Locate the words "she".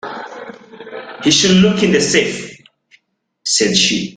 3.77-4.09